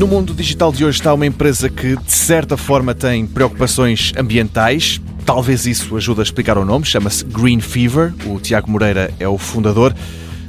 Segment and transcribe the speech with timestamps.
[0.00, 4.98] No mundo digital de hoje está uma empresa que, de certa forma, tem preocupações ambientais.
[5.26, 6.86] Talvez isso ajude a explicar o nome.
[6.86, 8.14] Chama-se Green Fever.
[8.24, 9.94] O Tiago Moreira é o fundador.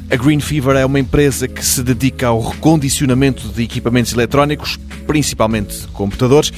[0.10, 5.86] A Green Fever é uma empresa que se dedica ao recondicionamento de equipamentos eletrónicos, principalmente
[5.88, 6.54] computadores.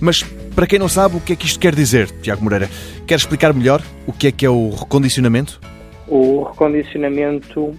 [0.00, 2.68] Mas para quem não sabe, o que é que isto quer dizer, Tiago Moreira?
[3.06, 5.60] Quer explicar melhor o que é que é o recondicionamento?
[6.08, 7.72] O recondicionamento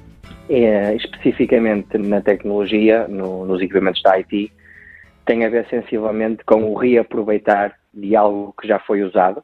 [0.50, 4.52] é, especificamente na tecnologia, no, nos equipamentos da IT,
[5.26, 9.44] tem a ver sensivelmente com o reaproveitar de algo que já foi usado,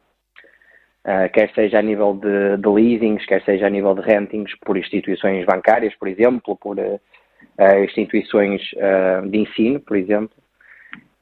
[1.06, 4.78] uh, quer seja a nível de, de, leasings, quer seja a nível de rentings por
[4.78, 7.00] instituições bancárias, por exemplo, por uh,
[7.84, 10.36] instituições uh, de ensino, por exemplo.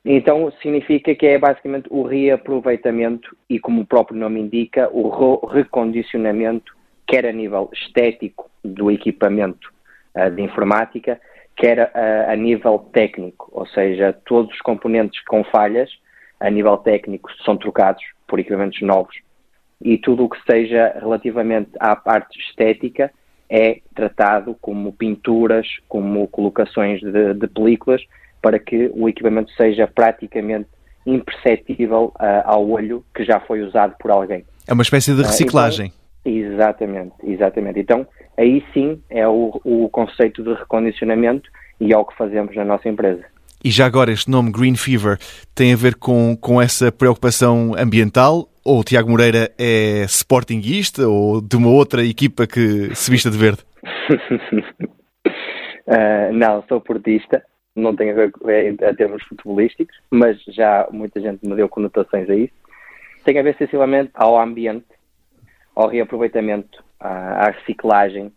[0.10, 6.77] Então, significa que é basicamente o reaproveitamento e, como o próprio nome indica, o recondicionamento,
[7.08, 9.72] quer a nível estético do equipamento
[10.16, 11.20] uh, de informática,
[11.56, 15.90] quer a, a, nível técnico, ou seja, todos os componentes com falhas
[16.40, 19.16] a nível técnico são trocados por equipamentos novos
[19.82, 23.12] e tudo o que seja relativamente à parte estética
[23.50, 28.02] é tratado como pinturas, como colocações de, de películas,
[28.42, 30.68] para que o equipamento seja praticamente
[31.06, 34.46] imperceptível uh, ao olho que já foi usado por alguém.
[34.68, 35.88] É uma espécie de reciclagem.
[35.88, 37.80] Uh, então, Exatamente, exatamente.
[37.80, 38.06] Então,
[38.38, 42.90] aí sim é o, o conceito de recondicionamento e é o que fazemos na nossa
[42.90, 43.24] empresa.
[43.64, 45.18] E já agora, este nome Green Fever
[45.56, 48.50] tem a ver com, com essa preocupação ambiental?
[48.64, 53.38] Ou o Tiago Moreira é sportinguista ou de uma outra equipa que se vista de
[53.38, 53.60] verde?
[55.88, 57.42] uh, não, sou portista,
[57.74, 61.70] não tem a ver com é, a termos futebolísticos, mas já muita gente me deu
[61.70, 62.54] conotações a isso.
[63.24, 64.97] Tem a ver sensivelmente ao ambiente
[65.78, 68.34] ao reaproveitamento, à, à reciclagem,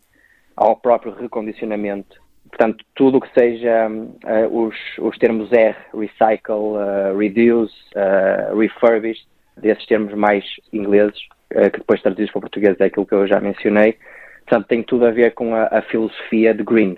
[0.55, 2.21] ao próprio recondicionamento.
[2.47, 9.25] Portanto, tudo o que seja uh, os, os termos R, recycle, uh, reduce, uh, refurbish,
[9.57, 13.41] desses termos mais ingleses, que depois traduzidos para o português é aquilo que eu já
[13.41, 13.97] mencionei,
[14.45, 16.97] portanto, tem tudo a ver com a, a filosofia de green.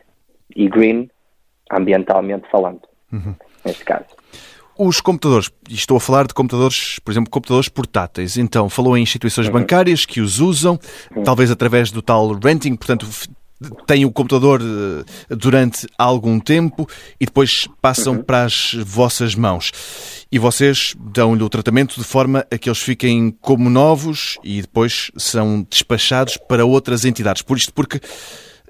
[0.56, 1.10] E green,
[1.72, 2.82] ambientalmente falando,
[3.12, 3.36] uhum.
[3.66, 4.16] neste caso.
[4.78, 8.38] Os computadores, e estou a falar de computadores, por exemplo, computadores portáteis.
[8.38, 9.54] Então, falou em instituições uhum.
[9.54, 10.80] bancárias que os usam,
[11.16, 11.24] uhum.
[11.24, 13.08] talvez através do tal renting, portanto,
[13.86, 16.88] têm o computador eh, durante algum tempo
[17.20, 18.24] e depois passam uhum.
[18.24, 19.72] para as vossas mãos.
[20.32, 25.12] E vocês dão-lhe o tratamento de forma a que eles fiquem como novos e depois
[25.16, 27.42] são despachados para outras entidades.
[27.42, 28.00] Por isto, porque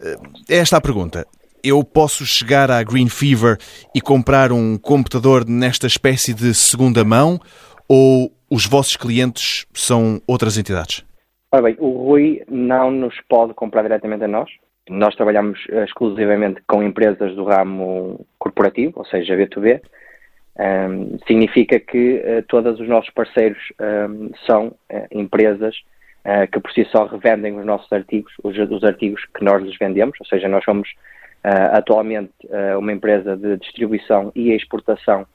[0.02, 0.18] eh,
[0.50, 1.26] é esta a pergunta
[1.64, 3.58] eu posso chegar à Green Fever
[3.96, 7.40] e comprar um computador nesta espécie de segunda mão
[7.88, 11.06] ou os vossos clientes são outras entidades?
[11.52, 14.50] Ora bem, o Rui não nos pode comprar diretamente a nós.
[14.90, 19.82] Nós trabalhamos exclusivamente com empresas do ramo corporativo, ou seja, B2B.
[20.60, 23.58] Um, significa que uh, todos os nossos parceiros
[24.10, 25.76] um, são uh, empresas
[26.26, 29.78] uh, que por si só revendem os nossos artigos, os, os, artigos que nós lhes
[29.80, 30.88] vendemos, ou seja, nós somos
[31.44, 35.26] atualmente, uh, uma empresa de distribuição e exportação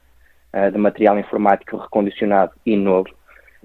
[0.54, 3.10] uh, de material informático recondicionado e novo.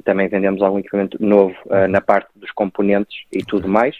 [0.04, 1.56] Também vendemos algum equipamento novo
[1.88, 3.96] na parte dos componentes e tudo mais.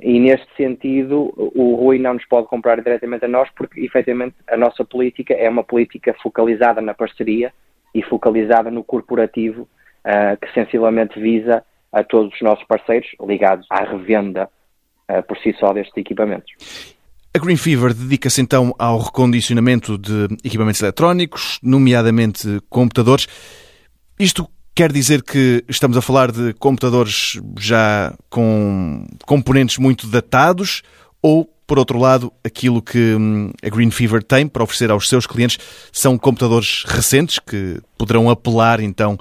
[0.00, 4.56] E neste sentido, o Rui não nos pode comprar diretamente a nós, porque efetivamente a
[4.56, 7.52] nossa política é uma política focalizada na parceria
[7.94, 9.68] e focalizada no corporativo,
[10.40, 11.62] que sensivelmente visa
[11.92, 14.48] a todos os nossos parceiros ligados à revenda
[15.26, 16.96] por si só destes equipamentos.
[17.34, 23.26] A Green Fever dedica-se então ao recondicionamento de equipamentos eletrónicos, nomeadamente computadores.
[24.18, 30.82] Isto quer dizer que estamos a falar de computadores já com componentes muito datados
[31.22, 35.26] ou, por outro lado, aquilo que hum, a Green Fever tem para oferecer aos seus
[35.26, 35.58] clientes
[35.92, 39.18] são computadores recentes que poderão apelar então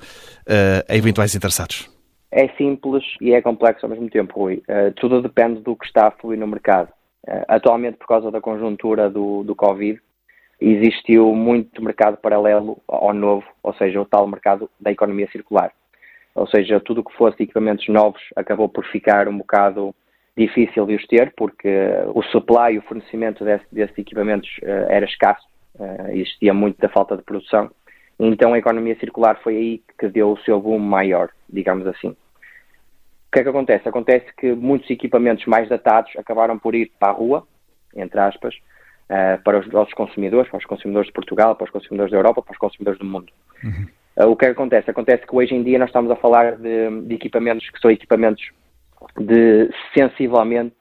[0.87, 1.89] a eventuais interessados?
[2.31, 4.61] É simples e é complexo ao mesmo tempo, Rui.
[4.67, 6.89] Uh, tudo depende do que está a fluir no mercado.
[7.27, 9.99] Eh, atualmente, por causa da conjuntura do, do Covid,
[10.59, 15.71] existiu muito mercado paralelo ao novo, ou seja, o tal mercado da economia circular.
[16.33, 19.93] Ou seja, tudo o que fosse equipamentos novos acabou por ficar um bocado
[20.37, 21.69] difícil de os ter, porque
[22.13, 25.43] o supply e o fornecimento desse, desses equipamentos uh, era escasso,
[25.79, 27.71] uh, existia muito da falta de produção.
[28.19, 32.15] Então a economia circular foi aí que deu o seu boom maior, digamos assim.
[33.27, 33.87] O que é que acontece?
[33.87, 37.45] Acontece que muitos equipamentos mais datados acabaram por ir para a rua,
[37.95, 42.11] entre aspas, uh, para os nossos consumidores, para os consumidores de Portugal, para os consumidores
[42.11, 43.31] da Europa, para os consumidores do mundo.
[43.63, 43.87] Uhum.
[44.15, 44.89] Uh, o que é que acontece?
[44.89, 48.43] Acontece que hoje em dia nós estamos a falar de, de equipamentos que são equipamentos
[49.19, 50.75] de sensivelmente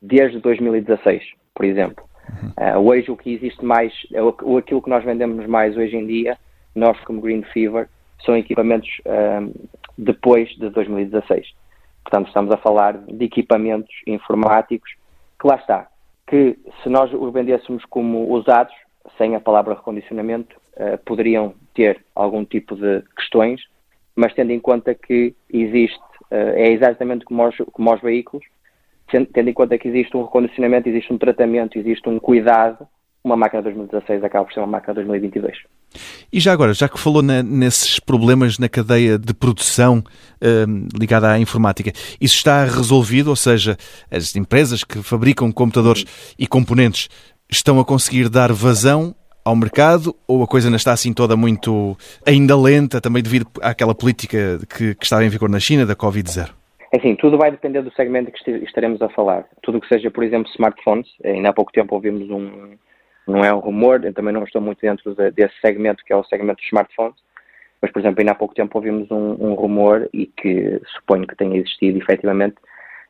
[0.00, 1.22] desde 2016,
[1.52, 2.04] por exemplo.
[2.56, 3.92] Uh, hoje o que existe mais,
[4.42, 6.38] o, aquilo que nós vendemos mais hoje em dia,
[6.76, 7.88] nós como Green Fever,
[8.24, 8.88] são equipamentos
[9.96, 11.46] depois de 2016.
[12.08, 14.90] Portanto, estamos a falar de equipamentos informáticos
[15.38, 15.88] que lá está,
[16.26, 18.72] que se nós os vendêssemos como usados,
[19.18, 23.60] sem a palavra recondicionamento, uh, poderiam ter algum tipo de questões,
[24.16, 26.00] mas tendo em conta que existe,
[26.30, 28.46] uh, é exatamente como os, como os veículos,
[29.06, 32.88] tendo em conta que existe um recondicionamento, existe um tratamento, existe um cuidado,
[33.22, 35.58] uma máquina 2016 acaba por ser uma máquina 2022.
[36.32, 41.30] E já agora, já que falou na, nesses problemas na cadeia de produção uh, ligada
[41.30, 43.28] à informática, isso está resolvido?
[43.28, 43.76] Ou seja,
[44.10, 46.04] as empresas que fabricam computadores
[46.38, 47.08] e componentes
[47.50, 49.14] estão a conseguir dar vazão
[49.44, 51.96] ao mercado ou a coisa ainda está assim toda muito
[52.26, 56.50] ainda lenta, também devido àquela política que, que estava em vigor na China da Covid-0?
[56.92, 59.44] É assim, tudo vai depender do segmento que estaremos a falar.
[59.62, 62.76] Tudo que seja, por exemplo, smartphones, ainda há pouco tempo ouvimos um,
[63.28, 66.16] não é um rumor, eu também não estou muito dentro de, desse segmento, que é
[66.16, 67.16] o segmento dos smartphones,
[67.80, 71.36] mas, por exemplo, ainda há pouco tempo ouvimos um, um rumor e que suponho que
[71.36, 72.56] tenha existido, efetivamente,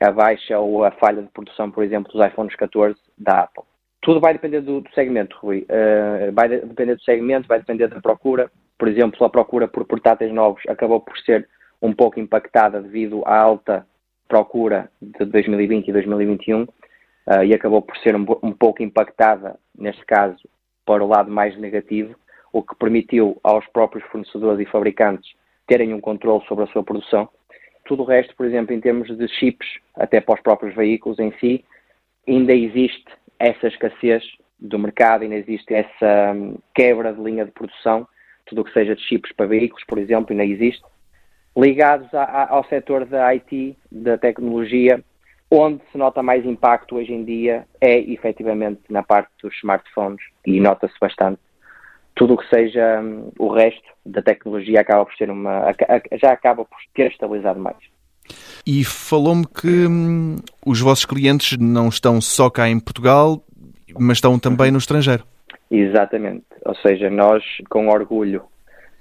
[0.00, 3.64] a baixa ou a falha de produção, por exemplo, dos iPhones 14 da Apple.
[4.00, 5.66] Tudo vai depender do, do segmento, Rui.
[5.68, 8.50] Uh, vai depender do segmento, vai depender da procura.
[8.78, 11.48] Por exemplo, a procura por portáteis novos acabou por ser
[11.82, 13.86] um pouco impactada devido à alta
[14.28, 16.66] procura de 2020 e 2021
[17.28, 20.38] uh, e acabou por ser um, um, pouco impactada, neste caso,
[20.86, 22.16] para o lado mais negativo,
[22.50, 25.30] o que permitiu aos próprios fornecedores e fabricantes
[25.66, 27.28] terem um controle sobre a sua produção.
[27.84, 31.30] Tudo o resto, por exemplo, em termos de chips, até para os próprios veículos em
[31.38, 31.64] si,
[32.26, 33.06] ainda existe
[33.38, 34.25] essa escassez
[34.58, 38.08] do mercado, ainda existe essa um, quebra de linha de produção,
[38.46, 40.82] tudo o que seja de chips para veículos, por exemplo, ainda existe.
[41.54, 45.02] Ligados a, a, ao setor da IT, da tecnologia,
[45.50, 50.60] Onde se nota mais impacto hoje em dia é efetivamente na parte dos smartphones e
[50.60, 51.40] nota-se bastante.
[52.14, 55.74] Tudo o que seja um, o resto da tecnologia acaba por ser uma.
[56.20, 57.78] já acaba por ter estabilizado mais.
[58.66, 60.36] E falou-me que hum,
[60.66, 63.42] os vossos clientes não estão só cá em Portugal,
[63.98, 65.24] mas estão também no estrangeiro.
[65.70, 66.44] Exatamente.
[66.66, 68.42] Ou seja, nós, com orgulho,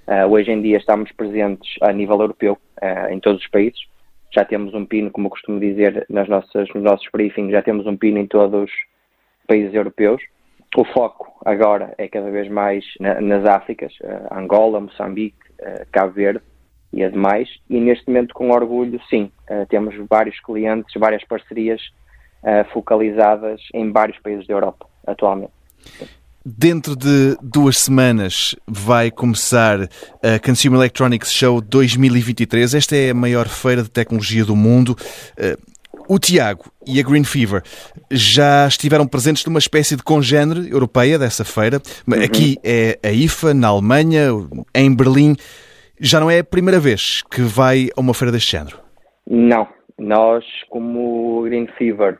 [0.08, 3.80] uh, hoje em dia estamos presentes a nível europeu, uh, em todos os países
[4.38, 7.88] já temos um pino, como eu costumo dizer nas nossas, nos nossos briefings, já temos
[7.88, 8.72] um pino em todos os
[9.48, 10.22] países europeus.
[10.76, 16.12] O foco agora é cada vez mais na, nas Áfricas, uh, Angola, Moçambique, uh, Cabo
[16.12, 16.42] Verde
[16.94, 17.50] e ademais.
[17.68, 21.82] E neste momento, com orgulho, sim, uh, temos vários clientes, várias parcerias
[22.72, 25.52] focalizadas em vários países da Europa atualmente.
[26.50, 29.82] Dentro de duas semanas vai começar
[30.24, 32.74] a Consumer Electronics Show 2023.
[32.74, 34.96] Esta é a maior feira de tecnologia do mundo.
[35.38, 35.58] Eh,
[36.08, 37.62] o Tiago e a Green Fever
[38.10, 41.82] já estiveram presentes numa espécie de congênere europeia dessa feira.
[42.08, 42.24] Uhum.
[42.24, 44.30] Aqui é a IFA, na Alemanha,
[44.74, 45.36] em Berlim.
[46.00, 48.80] Já não é a primeira vez que vai a uma feira deste género?
[49.30, 49.68] Não.
[50.00, 52.20] Nós, como Green Fever,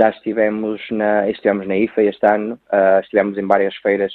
[0.00, 4.10] já estivemos na, estivemos na IFA este ano, uh, estivemos em várias feiras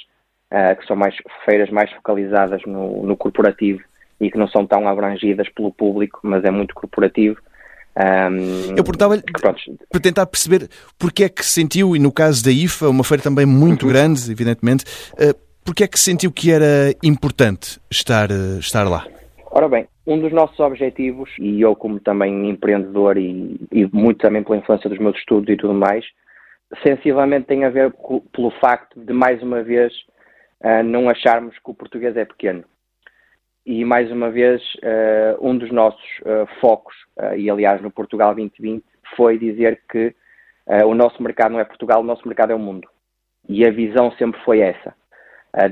[0.52, 3.80] uh, que são mais feiras mais focalizadas no, no, corporativo
[4.20, 7.36] e que não são tão abrangidas pelo público, mas é muito corporativo.
[7.96, 9.22] Um, Eu perguntava-lhe
[9.88, 13.46] para tentar perceber porque é que sentiu, e no caso da IFA, uma feira também
[13.46, 13.92] muito uhum.
[13.92, 18.28] grande, evidentemente, uh, porque é que sentiu que era importante estar,
[18.58, 19.06] estar lá?
[19.52, 24.42] Ora bem, um dos nossos objetivos, e eu como também empreendedor e, e, muito também
[24.42, 26.04] pela influência dos meus estudos e tudo mais,
[26.86, 29.92] sensivelmente tem a ver com, pelo facto de, mais uma vez,
[30.62, 32.64] uh, não acharmos que o português é pequeno.
[33.64, 36.94] E, mais uma vez, uh, um dos nossos uh, focos,
[37.36, 38.84] e aliás no Portugal 2020,
[39.16, 40.14] foi dizer que
[40.84, 42.88] o nosso mercado não é Portugal, o nosso mercado é o mundo.
[43.48, 44.92] E a visão sempre foi essa.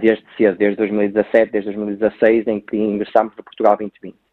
[0.01, 4.24] Desde cedo, desde 2017, desde 2016, em que ingressámos no Portugal 2020.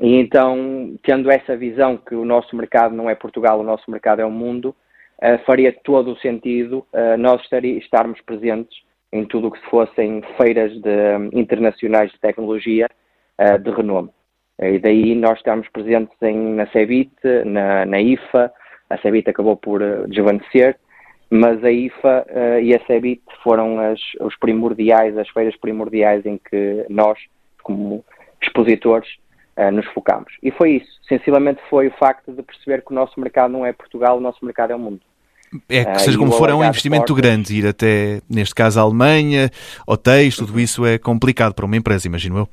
[0.00, 4.20] E então, tendo essa visão que o nosso mercado não é Portugal, o nosso mercado
[4.20, 4.74] é o mundo,
[5.22, 8.76] uh, faria todo o sentido uh, nós estarmos presentes
[9.12, 12.88] em tudo o que fossem feiras de, internacionais de tecnologia
[13.40, 14.10] uh, de renome.
[14.60, 17.12] E daí nós estamos presentes em, na CEBIT,
[17.44, 18.52] na, na IFA,
[18.88, 20.76] a CEBIT acabou por desvanecer,
[21.30, 26.38] mas a IFA uh, e a CEBIT foram as, os primordiais, as feiras primordiais em
[26.38, 27.18] que nós,
[27.62, 28.04] como
[28.40, 29.08] expositores,
[29.58, 30.32] uh, nos focamos.
[30.42, 30.90] E foi isso.
[31.08, 34.44] Sensivelmente foi o facto de perceber que o nosso mercado não é Portugal, o nosso
[34.44, 35.00] mercado é o mundo.
[35.68, 37.30] É que, uh, seja como for, é um investimento portas.
[37.30, 39.50] grande ir até, neste caso, a Alemanha,
[39.86, 42.48] hotéis, tudo isso é complicado para uma empresa, imagino eu.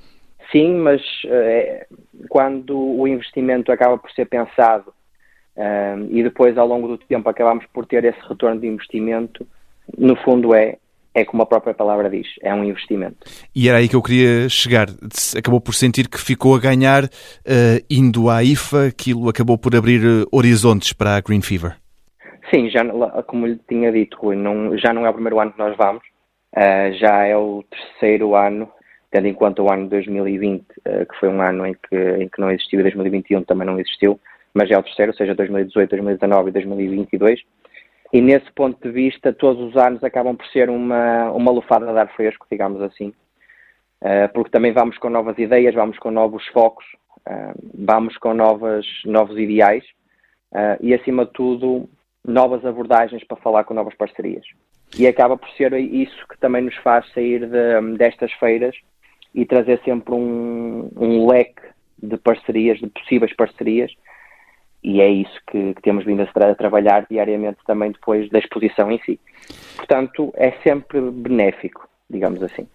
[0.51, 1.88] Sim, mas é,
[2.29, 4.93] quando o investimento acaba por ser pensado
[5.55, 9.46] Uh, e depois, ao longo do tempo, acabamos por ter esse retorno de investimento.
[9.98, 10.77] No fundo, é,
[11.13, 13.18] é como a própria palavra diz, é um investimento.
[13.56, 14.88] E era aí que eu queria chegar.
[15.38, 20.01] Acabou por sentir que ficou a ganhar uh, indo à IFA, aquilo acabou por abrir
[20.06, 21.75] uh, horizontes para a Green Fever.
[22.50, 22.84] Sim, já,
[23.24, 26.03] como lhe tinha dito, Rui, não, já não é o primeiro ano que nós vamos,
[26.56, 28.70] uh, já é o terceiro ano,
[29.10, 32.39] tendo em conta o ano de 2020, que foi um ano em que, em que
[32.39, 34.18] não existiu e 2021 também não existiu,
[34.53, 37.41] mas é o terceiro, ou seja, 2018, 2019 e 2022
[38.13, 41.98] e nesse ponto de vista, todos os anos acabam por ser uma, uma lufada de
[41.98, 43.13] ar fresco, digamos assim,
[44.01, 46.86] uh, porque também vamos com novas ideias, vamos com novos focos,
[47.20, 49.86] uh, vamos com novas, novos ideais
[50.51, 51.89] uh, e, acima de tudo,
[52.25, 54.46] novas abordagens para falar com novas parcerias.
[54.98, 58.75] E acaba por ser isso que também nos faz sair de, destas feiras
[59.34, 61.62] e trazer sempre um, um leque
[61.98, 63.94] de parcerias, de possíveis parcerias,
[64.83, 68.39] e é isso que, que temos vindo a, tra a, trabalhar diariamente também depois da
[68.39, 69.19] exposição em si.
[69.75, 72.67] Portanto, é sempre benéfico, digamos assim.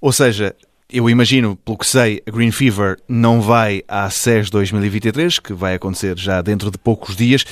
[0.00, 0.54] Ou seja,
[0.90, 5.74] eu imagino, pelo que sei, a Green Fever não vai à SES 2023, que vai
[5.74, 7.44] acontecer já dentro de poucos dias.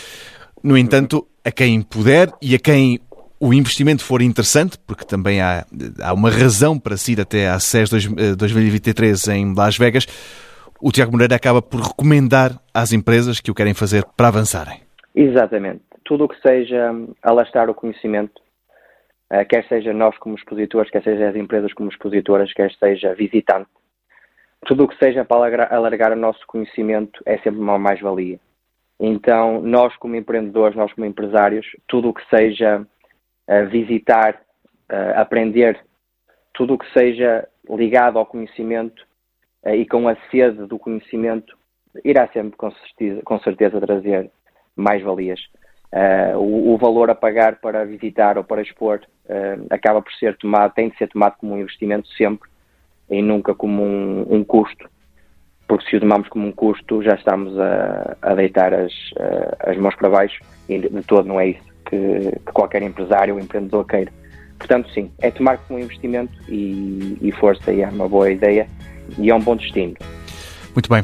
[0.63, 3.01] No entanto, a quem puder e a quem
[3.41, 5.67] o investimento for interessante, porque também há,
[6.01, 7.91] há uma razão para ir até à SES
[8.39, 10.07] 2023 em Las Vegas,
[10.83, 14.81] o Tiago Moreira acaba por recomendar às empresas que o querem fazer para avançarem.
[15.15, 15.83] Exatamente.
[16.05, 18.43] Tudo o que seja alastrar o conhecimento,
[19.31, 23.69] eh, quer seja nós como expositores, quer seja as empresas como expositoras, quer seja visitante,
[24.67, 28.41] tudo o que seja para alargar o nosso conhecimento é sempre uma mais-valia.
[28.99, 34.41] Então, nós como empreendedores, nós como empresários, tudo o que seja uh, visitar,
[34.91, 35.81] uh, aprender,
[36.55, 39.12] tudo o que seja ligado ao conhecimento eh,
[39.67, 41.57] e com a sede do conhecimento,
[42.05, 44.31] irá sempre com certeza, com certeza trazer
[44.75, 45.41] mais valias.
[45.93, 50.37] Uh, o, o, valor a pagar para visitar ou para expor uh, acaba por ser
[50.39, 52.49] tomado, tem de ser tomado como um investimento sempre
[53.11, 54.89] e nunca como um, um custo,
[55.69, 58.93] porque se o tomamos como um custo já estamos a, a deitar as,
[59.61, 63.41] as mãos para baixo e de todo não é isso que, que qualquer empresário ou
[63.41, 64.11] empreendedor queira.
[64.59, 68.67] Portanto, sim, é tomar como um investimento e, e força e é uma boa ideia
[69.19, 69.95] e é um bom destino.
[70.75, 71.03] Muito bem.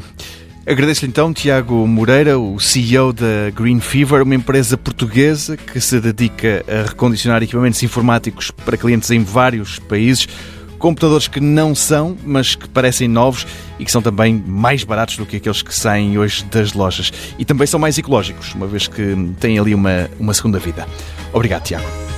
[0.65, 6.63] Agradeço-lhe então, Tiago Moreira, o CEO da Green Fever, uma empresa portuguesa que se dedica
[6.67, 10.27] a recondicionar equipamentos informáticos para clientes em vários países.
[10.77, 13.47] Computadores que não são, mas que parecem novos
[13.79, 17.11] e que são também mais baratos do que aqueles que saem hoje das lojas.
[17.37, 20.87] E também são mais ecológicos, uma vez que têm ali uma, uma segunda vida.
[21.33, 22.08] Obrigado, Tiago.